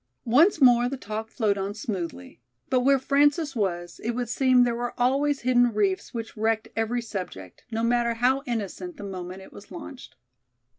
Once 0.25 0.59
more 0.59 0.89
the 0.89 0.97
talk 0.97 1.29
flowed 1.29 1.59
on 1.59 1.75
smoothly. 1.75 2.41
But 2.71 2.79
where 2.79 2.97
Frances 2.97 3.55
was, 3.55 4.01
it 4.03 4.13
would 4.15 4.29
seem 4.29 4.63
there 4.63 4.73
were 4.73 4.99
always 4.99 5.41
hidden 5.41 5.71
reefs 5.75 6.11
which 6.11 6.35
wrecked 6.35 6.69
every 6.75 7.03
subject, 7.03 7.65
no 7.69 7.83
matter 7.83 8.15
how 8.15 8.41
innocent, 8.47 8.97
the 8.97 9.03
moment 9.03 9.43
it 9.43 9.53
was 9.53 9.69
launched. 9.69 10.15